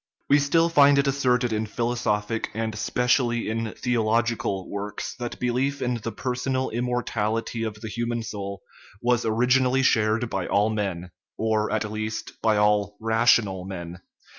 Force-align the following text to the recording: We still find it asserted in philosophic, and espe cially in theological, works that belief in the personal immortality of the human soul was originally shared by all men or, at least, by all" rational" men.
We 0.31 0.39
still 0.39 0.67
find 0.67 0.97
it 0.97 1.05
asserted 1.05 1.53
in 1.53 1.67
philosophic, 1.67 2.49
and 2.55 2.73
espe 2.73 3.03
cially 3.05 3.45
in 3.47 3.75
theological, 3.75 4.67
works 4.67 5.13
that 5.19 5.39
belief 5.39 5.79
in 5.79 5.99
the 6.01 6.11
personal 6.11 6.71
immortality 6.71 7.61
of 7.61 7.81
the 7.81 7.87
human 7.87 8.23
soul 8.23 8.63
was 8.99 9.25
originally 9.27 9.83
shared 9.83 10.27
by 10.27 10.47
all 10.47 10.71
men 10.71 11.11
or, 11.37 11.69
at 11.71 11.83
least, 11.85 12.41
by 12.41 12.57
all" 12.57 12.97
rational" 12.99 13.63
men. 13.65 14.01